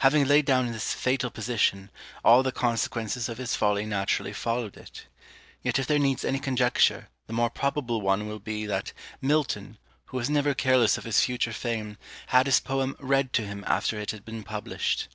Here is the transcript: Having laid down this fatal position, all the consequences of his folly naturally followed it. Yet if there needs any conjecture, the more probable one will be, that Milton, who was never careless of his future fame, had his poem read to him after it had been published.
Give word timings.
Having 0.00 0.24
laid 0.24 0.46
down 0.46 0.72
this 0.72 0.92
fatal 0.92 1.30
position, 1.30 1.90
all 2.24 2.42
the 2.42 2.50
consequences 2.50 3.28
of 3.28 3.38
his 3.38 3.54
folly 3.54 3.86
naturally 3.86 4.32
followed 4.32 4.76
it. 4.76 5.06
Yet 5.62 5.78
if 5.78 5.86
there 5.86 5.96
needs 6.00 6.24
any 6.24 6.40
conjecture, 6.40 7.08
the 7.28 7.32
more 7.34 7.50
probable 7.50 8.00
one 8.00 8.26
will 8.26 8.40
be, 8.40 8.66
that 8.66 8.92
Milton, 9.20 9.78
who 10.06 10.16
was 10.16 10.28
never 10.28 10.54
careless 10.54 10.98
of 10.98 11.04
his 11.04 11.20
future 11.22 11.52
fame, 11.52 11.98
had 12.34 12.46
his 12.46 12.58
poem 12.58 12.96
read 12.98 13.32
to 13.34 13.46
him 13.46 13.62
after 13.64 13.96
it 14.00 14.10
had 14.10 14.24
been 14.24 14.42
published. 14.42 15.06